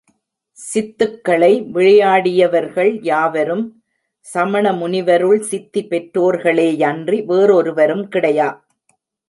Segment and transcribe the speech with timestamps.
[0.57, 3.63] சித்துக்களை விளையாடியவர்கள் யாவரும்
[4.33, 8.49] சமணமுனிவருள் சித்தி பெற்றோர்களேயன்றி வேறொருவரும் கிடையா.